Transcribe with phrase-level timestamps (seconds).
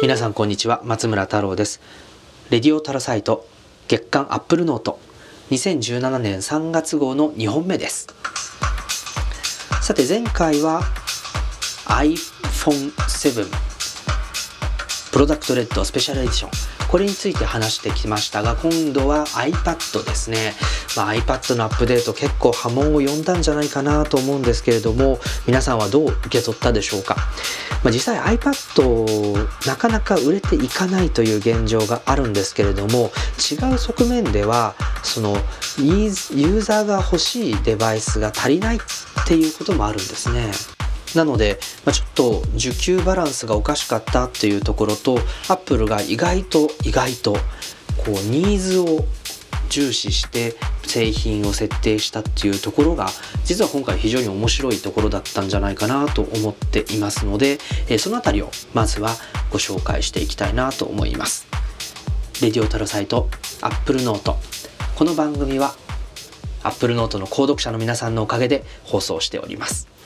[0.00, 1.80] 皆さんこんにちは松村太郎です。
[2.50, 3.48] Radio TAROSITE
[3.88, 5.00] 月刊アップルノート
[5.50, 8.06] 2017年3月号の2本目です。
[9.82, 10.82] さて前回は
[11.86, 13.48] iPhone7
[15.10, 16.67] PRODUCT RED Special Edition。
[16.88, 20.54] これについて話してきましたが今度は iPad ですね、
[20.96, 27.16] まあ、iPad のアップデート結構波紋を呼んだんじゃないかなと思うんですけれども皆さんはどう受け取ったでしょうか、
[27.84, 35.34] まあ、実際 iPad なかなか売れていかないという現状があるんですけれども違う側面ではその
[35.78, 38.80] ユーザーが欲しいデバイスが足りないっ
[39.26, 40.77] ていうこともあるんですね。
[41.14, 45.16] なので、まあ、ちょっと需給バランスがおかしかったっていうところと
[45.48, 47.38] アップルが意外と意外とこ
[48.08, 49.04] うニーズを
[49.68, 53.08] 重視して製品を設定したっていうところが
[53.44, 59.10] 実は今回非常に面白いところだったんじゃないかなと思っていますので、えその辺りをまずは
[59.50, 61.46] ご紹介していきたいなと思います。
[62.40, 63.28] レディオタルサイト
[63.60, 64.32] Apple n o t
[64.94, 65.74] この番組は
[66.62, 69.97] Apple n o t の購読者の皆さんのおかげで放送しております。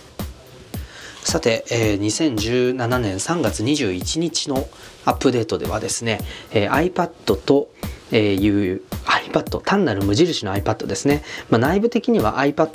[1.23, 4.69] さて、えー、2017年3月21日の
[5.05, 6.19] アップデートではですね、
[6.53, 7.69] えー、iPad と
[8.13, 12.69] えいう iPad 単なる無印の iPad ですね、まあ、内部的には iPad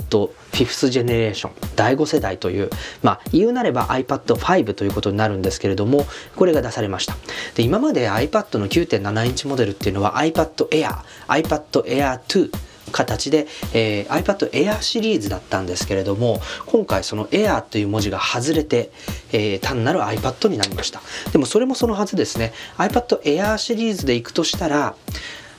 [0.51, 2.69] 5th ジェネレーション第5世代という、
[3.03, 7.15] まあ、言うなれば iPad5 ということになるんですけれどもこれが出されました。
[7.55, 12.51] で今まで iPad の9.7インチモデルっていうのは iPad Air iPad Air 2
[12.91, 18.91] 形で、えー、iPad Air シリーズだったんですけれども今回その Air という文字が外れて、
[19.31, 21.01] えー、単なる iPad になりました。
[21.31, 22.53] でもそれもそのはずですね。
[22.77, 24.95] iPad Air シリーズでいくとしたら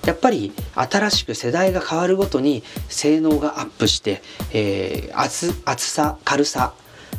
[0.04, 6.72] やっぱり新しく世代が変わるごとに性能がアップして、えー、厚厚さ軽さ、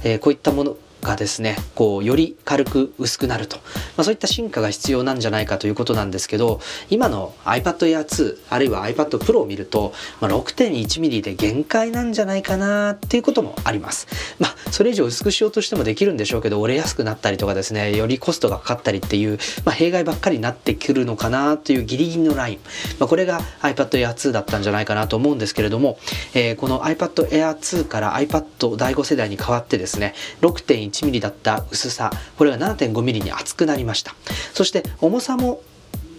[0.03, 3.64] えー、こういったものがですねこうより軽く薄くなると、ま
[3.97, 14.07] あ、そういった進化が必要なんじゃないかということなんですけど今の iPad Air 2あるいは iPad Pro を見ると、まあ、6.1mm で限界なんじゃないかなっていうこともあります。
[14.40, 22.59] まあそれ以上薄くしようとしてもできるんでしょうけど折れやすくなったりとかですねよりコストがかかったりっていう、まあ、弊害ばっかりになってくるのかなというギリギリのライン、
[23.00, 25.97] まあ、これが iPad Air 2だったんじゃないかなと思うんですけれども、
[26.34, 34.16] えー、この iPad Air 2から iPad 第5世代に変わってですね6.1 1mm だった薄さこれが 7.5mm に厚くなりました。
[34.53, 35.61] そして重さも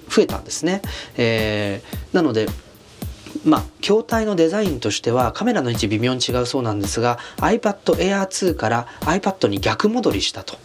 [0.08, 0.82] 増えたんですね、
[1.16, 2.48] えー、なので
[3.44, 10.58] まあ、筐体のデザインとしてはカメラの位置微妙に違うそうなんですが iPad Air 2から iPad に逆戻りしたと。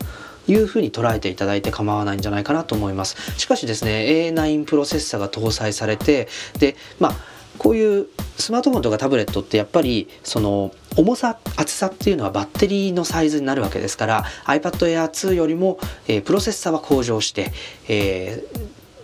[0.48, 3.16] いうふうに捉えていただいて構わないんじゃないかなと思います。
[3.40, 6.28] しかしですね A9 プロセッサが搭載されて
[6.60, 7.16] でまあ
[7.58, 8.08] こういう
[8.38, 17.52] スマートフォンとかタブレットってやっぱりその重さ厚さっていうのはバッテリーのサイズになるわけですから iPad Air 2よりも、えー、プロセッサーは向上して、
[17.88, 18.44] え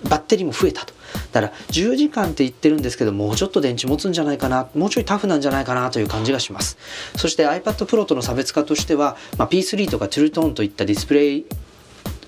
[0.04, 0.94] ー、バッテリーも増えたと。
[1.34, 6.78] だから10時間って言ってるんですけどもうちょっと電池持つんじゃないかなもうちょいタフなんじゃないかなという感じがします。
[7.16, 11.46] そして iPad Pro との差別化としては、まあ、P3 とかトゥルトーンといったディスプレイ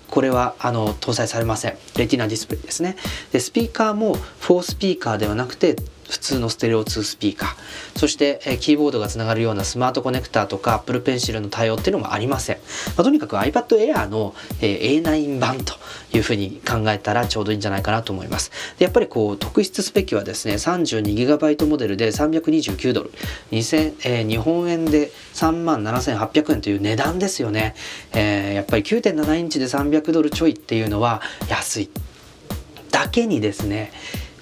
[0.09, 1.77] これはあの搭載されません。
[1.97, 2.97] レティナディスプレイですね。
[3.31, 5.75] でスピーカーも4スピーカーではなくて
[6.13, 7.99] 普通のステレオ2スピーカー。
[7.99, 12.61] そして、えキーボードがつながるようなスマートコネクターとか Apple Pencil の対応っていうのもありません、ま
[12.97, 15.73] あ、とにかく iPad Air の、え A9 版と
[16.13, 18.51] いうふうに考えたらちょうどいいんじゃないかなと思います。
[18.77, 23.11] でやっぱりこう特筆すべきはですね 32GB モデルで329ドル。
[23.51, 27.73] 2000、えー、日本円で3万7800円という値段ですよね、
[28.13, 31.89] えー、やっぱり9.7インチで300ドルちょいっていうのは安い。
[32.91, 33.91] だけにですね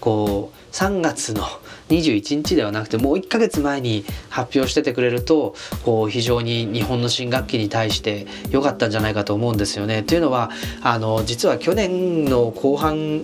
[0.02, 1.44] こう3月の
[1.92, 10.04] 21日ではなくてもう1ヶ月前に発表しててくれるとこう非常に日本の新学期に対して良かったんじゃないかと思うんですよね。
[10.04, 10.50] というのは
[10.82, 13.22] あの実は去年の後半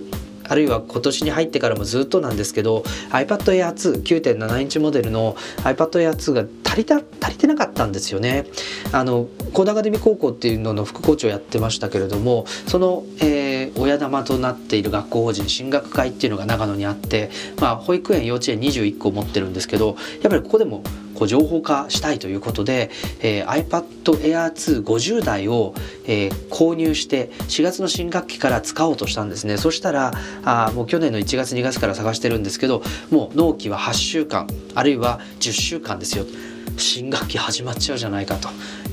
[0.48, 8.46] あるいは今年に入ってからもずっとなんですけど iPad Air 29.7インチモデルの iPad Air 2が足りた足りてなかったんですよね。
[8.92, 17.30] あのコーダアカデミー高校っていうのの副校長やってましたけれどもその、えー、親玉となっている学校法人進学会っていうのが長野にあって、
[17.60, 20.82] まあ、保育園幼稚園21校持ってるんですけどやっぱりここでも
[21.18, 23.84] こう情報化したいということで、えー、iPad
[24.20, 25.74] Air 250台を、
[26.06, 29.56] えー、購入して4月の新学期から使おうとしたんですね。
[29.56, 30.12] そしたら
[30.44, 36.24] あもう去年の1月2月から探してるんですけどもう納期は8週間あるいは10週間ですよ。
[36.78, 38.48] 新学期始まっちゃうじゃないかと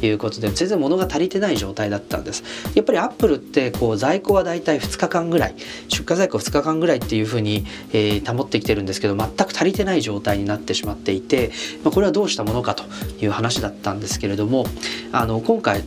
[0.06, 2.44] いうことで全然物が足りてない状態だったんです。
[2.76, 5.56] やっぱりアップルってこう在庫はだいたい2日間ぐらい
[5.88, 11.52] 出荷在庫2日間ぐらいっていうふうに、えー、保ってきてるんですけど全く足りてない状態になってしまっていて、
[11.84, 12.84] まあ、これはどうしたものかと
[13.24, 14.66] いう話だったんですけれども
[15.12, 15.84] あの今回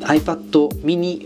[0.00, 1.22] iPad mini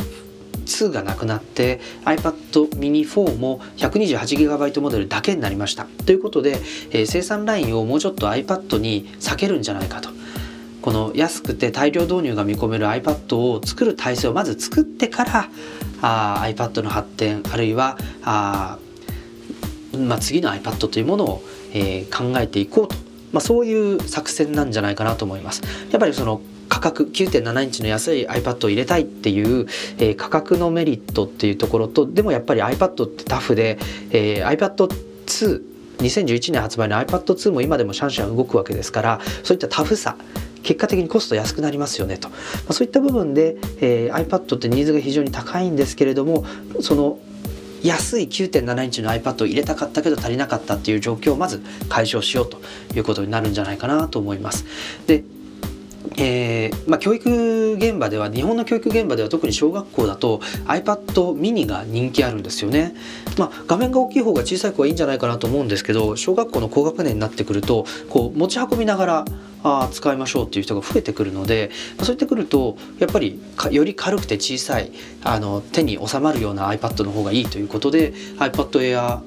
[0.65, 5.87] 2がなくなって iPad mini 4も 128GB モデルだけになりました。
[6.07, 6.59] ということで、
[6.91, 10.11] えー、生産ラインをもうちょっと iPad に避けるんじゃないかと。
[10.83, 15.49] この安くて大量導入が見込める iPad を作る体制をまず作ってから
[16.03, 18.79] あ iPad の発展あるいはあ、
[19.97, 21.43] まあ、次の iPad というものを、
[21.73, 22.97] えー、考えていこうと、
[23.33, 25.63] まあ、そういう作戦なんじゃないかなと思います。
[25.93, 26.43] やっぱりその
[26.73, 29.67] 価格9.7インチの安い iPad を入れたいっていう、
[29.99, 33.79] えー、価格のメリットっていうところとでもやっぱり iPad ってタフで、
[34.11, 35.61] えー、iPad2
[35.99, 40.17] 2011年発売の iPad2 も今でもシャンシャン動くわけですからそういったタフさ
[40.63, 42.37] 結果的にコスト安くなりますよねと、ま
[42.71, 46.47] あ、そういった部分で、えー、iPad ってニーズが非常に高いんですけれども
[46.81, 47.19] その
[47.83, 52.63] 安い9.7インチの iPad を入れたかったけど足りなかったっていう状況をまず解消しようと
[52.97, 54.65] いうことになるんじゃないかなと思います。
[55.07, 55.25] で
[56.19, 62.95] えーまあ、教育現場では日本の教育現場では特に小学校だと iPad mini が人気あるんですよね、
[63.39, 69.25] まあ、画面が大きい方が小さい子はいいんじゃないかなと思うんですけど小学校の高学年になってくるとこう持ち運びながら
[69.65, 74.93] あ使いましょうっていう人が増えてくるのでまそういってくるとやっぱりより軽くて小さい
[75.23, 79.21] あの手に収まるような iPad の方がいいということで iPad Air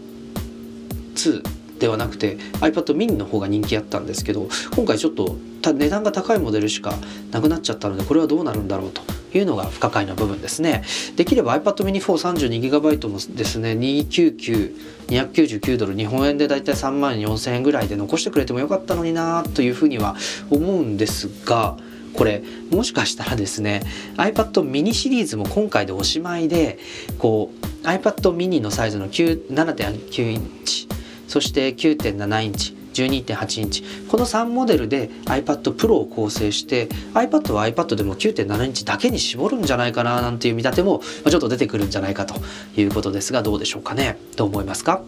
[1.16, 6.94] 2ではなくて iPad mini の方が人気あったんですけど今回ちょっと値段が高いモデルしか
[7.32, 9.02] なくなっちゃったのでこれはどうなるんだろうと
[9.36, 10.84] いうのが不可解な部分ですね。
[11.16, 20.16] できれば iPad mini 432GB もですね299299ドル日本円でだいたい3万4000円ぐらいで残してくれてもよかったのになというふうには
[20.52, 21.78] 思うんですが
[22.14, 23.82] これもしかしたらですね
[24.18, 26.80] iPad mini シリーズも今回でおしまいで
[27.20, 27.52] こ
[27.84, 30.88] う iPad mini のサイズの7.9インチ
[31.28, 33.84] そして9.7インチ12.8インチ。
[34.08, 42.36] この3モデルで iPad Pro を構成して iPad は iPad でも9.7インチだけに絞るんじゃないかななんていう見立てもちょっと出てくるんじゃないかと
[42.80, 44.18] いうことですがどうでしょうかね。
[44.38, 45.04] どう思いますか？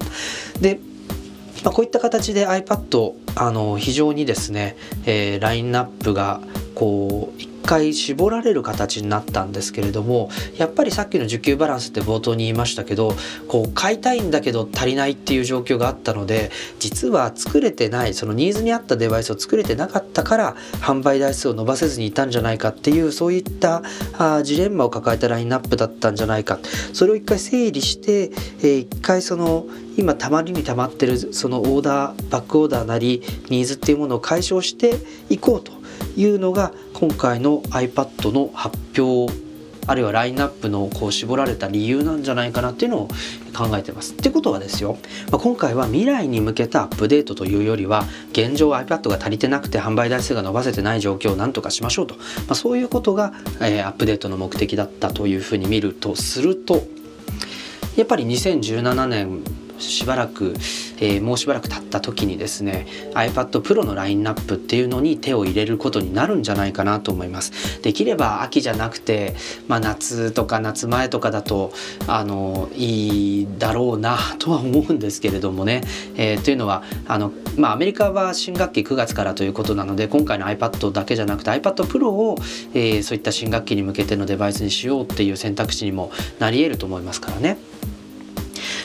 [0.60, 0.80] で
[1.64, 6.40] まあ、こういった形で iPad あの非常にですね、えー、ラインナップが
[6.76, 13.14] こう回絞られる形になったんですけれどもやっぱりさっきの需給バランスって冒頭に言いましたけど
[13.50, 16.50] こう買いたいんだけど足りないっていう状況があったので
[16.80, 23.84] 実は作れてないそのニーズに合ったデバイスを作れてなかったから販売台数を伸ばせずにいたんじゃないかっていうそういった
[24.18, 26.60] あジレンマを抱えたラインナップだったんじゃないか。
[26.94, 29.68] それを一回整理して、えー、一回その
[29.98, 34.96] 今たまりにたまってるそのオーダーバックオーダーなりニーズっていうものを解消して
[35.30, 35.72] いこうと
[36.16, 39.32] いうのが今回の iPad の発表
[39.86, 43.08] あるいはラインナップのこう絞られた理由なんじゃないかなっていうのを
[43.56, 44.14] 考えてます。
[44.14, 44.98] ってことはですよ、
[45.32, 56.82] まあ、今回は未来に向けたアップデートというよりは現状 iPad が足りてなくて販売台数が伸ばせてない状況をなんとかしましょうと、まあ、そういうことが、えー、アップデートの目的だったというふうに見るとすると
[57.96, 59.44] やっぱり2017年
[59.78, 60.56] しばらく、
[61.00, 69.36] えー、もうしばらく経った時にですね iPad Pro のラインナップっていうのに手を入れることになるんじゃないかなと思いますできれば秋じゃなくて、
[69.68, 71.72] まあ、夏とか夏前とかだと
[72.08, 75.82] あのいいだろうなとは思うんですけれどもね、
[76.16, 82.36] えー、というのはあの、まあ、アメリカは新学期9月からということなので今回の iPad だけじゃなくて iPad Pro を、
[82.74, 87.58] えー、そういった新学期に向けてのデバイスにしようっていう選択肢にもなり得ると思いますからね。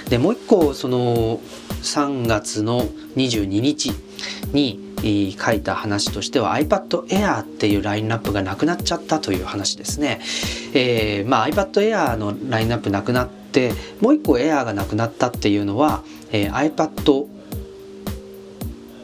[0.09, 1.41] でもう一個その
[1.83, 2.83] 3月の
[3.17, 3.93] 22日
[4.53, 10.21] に書いた話としては iPad Air っていうラインナップがなくなっちゃったという話ですね。
[10.75, 17.27] えー、まあ iPad Air のラインナップなくなってもう一個 Air がなくなったっていうのは、えー、iPad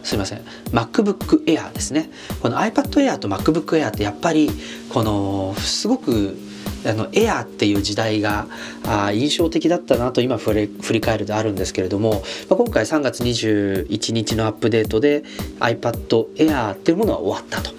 [0.04, 0.38] すいません
[0.72, 4.48] MacBook Air ですねこの iPad Air と MacBook Air ってやっぱり
[4.88, 6.38] このすごく
[6.86, 8.46] あのエアっていう時代が
[8.86, 15.24] あ印象的だったなと今振り振り返るとあるんですけれども、まあ、今回3月21日のアップデートで
[15.60, 17.76] iPad Air っていうものは終わったと。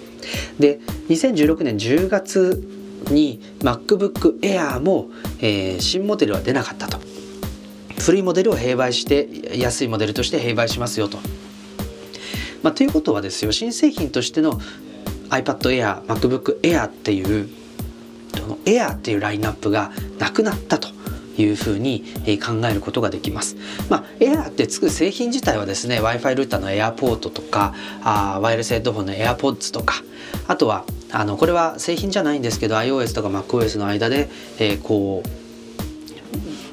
[0.58, 0.78] で
[1.08, 2.62] 2016年10月
[3.10, 5.08] に MacBook Air も、
[5.40, 6.98] えー、新モデルは出なかったと。
[7.98, 11.18] 古いモデルを併売して安いモデルとして併売しますよと。
[12.62, 14.60] まあ、ということはですよ新製品としての
[15.30, 17.48] iPad Air、MacBook Air っていう
[18.50, 20.88] の Air っていうラインナップがなくなったと
[21.36, 22.04] いうふうに
[22.44, 23.56] 考えることができます。
[23.88, 29.94] まあ、Air ってつく製品自体はですね Wi-Fi ルーターの AirPort とかあワイヤレスヘッドホンの AirPods とか
[30.48, 34.28] あとはあのこれは製品じゃないんですけど iOS とか MacOS の間で、
[34.58, 35.28] えー、こう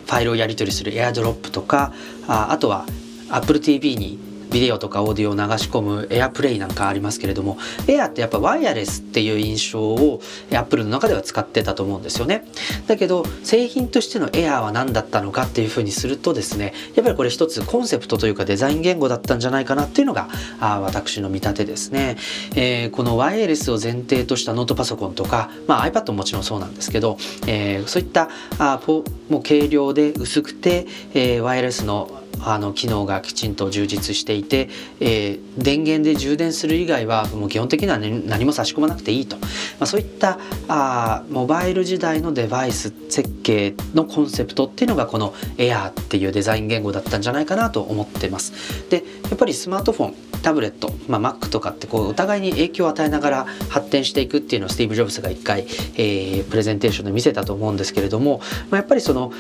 [0.06, 1.94] ファイルをやり取りする AirDrop とか
[2.28, 2.86] ああとは
[3.30, 12.46] Apple TV にビデオとかオーディオを流し込むエアプレイなんかありますけれどもエアってやっぱワイヤレスっていう印象をアップルの中では使ってたと思うんですよね。
[12.88, 22.18] だけど製品としてのエアーは何だったのかっていうふうにするとですねやっぱりこれ一つコンセプトというかデザイン言語だったんじゃないかなっていうのがあ私の見立てですね、
[22.56, 39.46] えー、このワイヤレスを前提としたノートパソコンとか、まあ、iPad ももちろんそうなんですけど、えー、そういったあもう軽量で薄くて、えー、ワイヤレスのあの機能がきちんと充実していて、えー、電源で充電する以外はもう基本的には、ね、何も差し込まなくていいと、ま
[39.82, 48.90] あ、そういったあモバイル時代のデバイス設計のコンセプトっていうのがこの Air っていうデザイン言語だったんじゃないかなと思ってます。
[48.90, 55.62] でやっぱりスマートフォンタブレット、まあ、Mac とかってこうお互いに影響を与えながら発展していくっていうのをスティーブ・ジョブズが一回、
[55.96, 58.40] えー、プレゼンテーションで見せたと思うんですけれども、
[58.70, 59.32] まあ、やっぱりその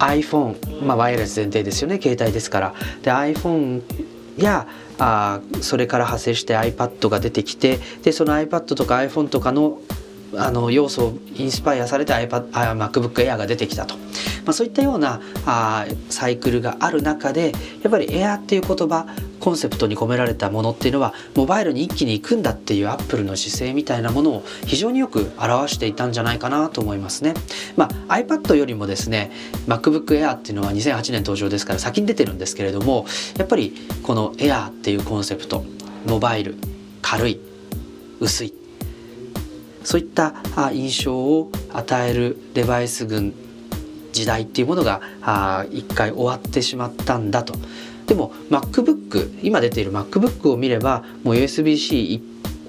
[0.00, 2.74] iPhone、まあ、ワイヤレス前提ですよね携帯ですから。
[3.02, 3.82] で iPhone
[4.36, 4.66] や
[4.98, 9.80] あそれから派生して iPad が出てきてでその iPad とか iPhone とかの
[10.36, 13.96] あの要素をインスパイアされて iPad MacBook Air が出てきたと、
[14.44, 19.06] まあ、そういったようなあサイクルがある中でやっぱり Air っていう言葉
[19.40, 27.34] コンセプトに込められたものっていうのはモバイルに一気に行くんだっていうアップルの姿勢みたいなものを非常によく表していたんじゃないかなと思いますね。
[27.76, 29.32] まあ、iPad よりもですね
[29.66, 33.06] MacBook Air っていうのは2008年登場ですから先に出てるんですけれども
[33.38, 35.64] やっぱりこの Air っていうコンセプト
[36.06, 36.56] モバイル
[37.02, 37.40] 軽い
[38.20, 38.54] 薄い
[39.82, 40.34] そういった
[40.72, 43.34] 印象を与えるデバイス群
[44.12, 45.00] 時代っていうものが
[45.70, 47.54] 一回終わってしまったんだと。
[48.06, 52.20] でも MacBook 今出ている MacBook を見ればもう USB-C1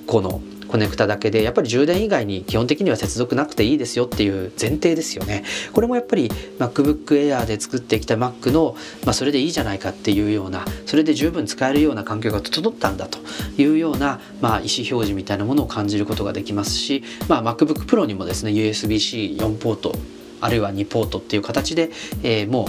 [0.05, 5.43] 個のコネクタだけでやっぱり充電以外に基本的には接続なくていいですよっていう前提ですよね。
[5.73, 6.29] これもやっぱり
[6.59, 13.19] MacBook Air で作ってきた Mac の、まあ、それでいいじゃないかっていうようなそれで十分使えるような環境が整ったんだと
[13.61, 19.93] いうような、まあ、意思表示みたいなものを感じることができますし、まあ、MacBook Pro にもですね USB-C4 ポート
[20.41, 21.91] あるいは2ポートっていう形で、
[22.23, 22.67] えー、もう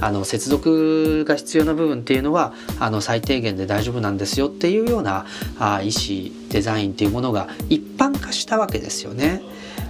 [0.00, 5.26] あの接続が必要な部分っていうのはあの最低限で大丈夫なんですよっていうような
[5.58, 9.42] あ意思デザインっていうものが一般化したわけですよね。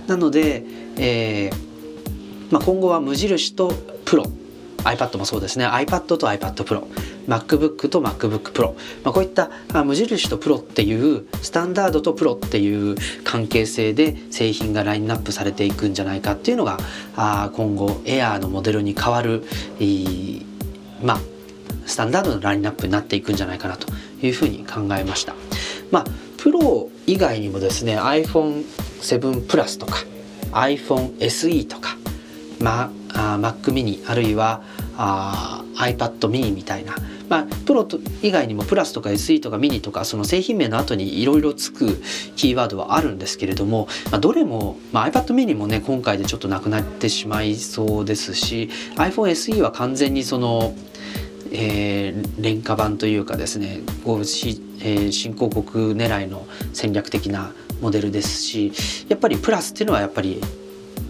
[0.06, 0.64] なので、
[0.96, 3.72] えーまあ、今後は無印と
[4.04, 4.24] プロ
[4.86, 5.66] iPad もそうですね。
[5.66, 6.84] iPad と iPad Pro
[7.26, 9.50] MacBook と MacBook Pro、まあ、こういった
[9.84, 16.78] 無印とプロっていうスタンダードとプロっていう関係性で製品がラインナップされていくんじゃないかっていうのが
[17.16, 19.44] あ今後 Air のモデルに変わる
[21.02, 21.20] まあ
[21.86, 23.86] スタンダードのラインナップになっていくんじゃないかなと
[24.22, 25.34] いうふうに考えました。
[25.90, 26.04] まあ、
[26.36, 29.98] プロ以外にもですね iPhone7 プラスとか
[30.52, 31.96] iPhone SE とか、
[32.60, 32.90] まあ、
[33.38, 34.62] Mac mini あるいは
[34.96, 36.94] あ iPad mini みたいな。
[37.28, 42.00] まあ、プロと以外にもプラスとか SE とかミニとかその製品名の後にいろいろつく
[42.36, 50.74] キーワードはあるんですけれども、まあ、どれも、まあ、iPad mini もね今回でちょっとなくなってしまいそうですし iPhone SE は完全にその
[51.52, 53.80] えー、廉価版というかですね、
[55.10, 58.72] 新興国狙いの戦略的なモデルですし
[59.08, 60.40] やっぱりプラスっていうのはやっぱり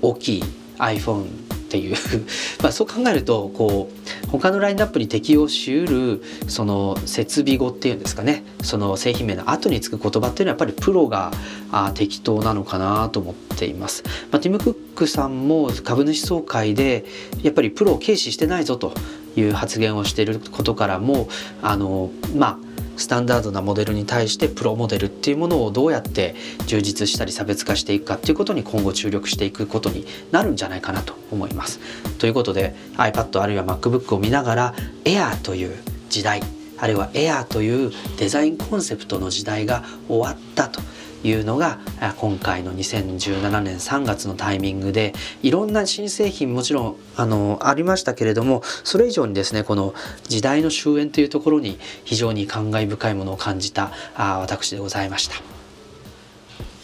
[0.02, 0.44] 大きい
[0.78, 1.45] iPhone
[1.76, 1.96] ていう
[2.62, 3.90] まあそう考えるとこ
[4.26, 11.32] う他のラインナップに適用しうるその設備語っていうんですかねその製品名の後につく言葉っていうのはやっぱりプロが
[11.70, 14.02] あ適当なのかなと思っています。
[14.30, 17.04] まあ、ティム・クックさんも株主総会で
[17.42, 18.92] やっぱりプロを軽視してないぞと
[19.36, 21.28] いう発言をしていることからも
[21.62, 22.65] あのまあ
[22.96, 26.34] スタンダードなモデルに対してプロモデルっていうものをどうやって
[26.66, 31.80] 充実したり差別化していくかっていうことに今後注力していくことになるんじゃないかなと思います。
[32.18, 34.74] ということで iPad あるいは MacBook を見ながら
[35.04, 35.74] Air という
[36.08, 36.42] 時代
[36.78, 40.80] あるいは Air というデザインコンセプトの時代が終わったと
[41.24, 41.78] いうのが
[42.18, 49.94] 今回の2017年3月のタイミングでいろんな新製品もちろんあのありましたけれどもそれ以上にですねこの
[50.24, 55.56] 時代の終焉というところに非常に感慨深いものを感じたあ私でございました。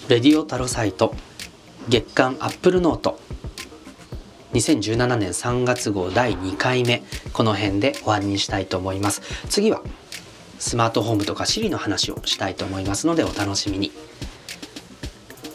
[0.09, 1.15] レディオタロサイト
[1.89, 3.19] 月刊アップルノート
[4.53, 9.81] 2017年3月号第2回目この辺で終わりにしたいと思います次は
[10.63, 13.91] スマートホームとか Siri の話をしたいと思いますのでお楽しみに。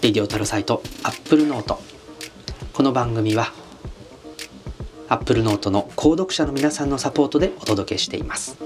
[0.01, 1.77] レディオタルサイト Apple Note
[2.73, 3.53] この番組は
[5.07, 8.57] Apple Note の購読者の皆さんのサポートでお届けしています。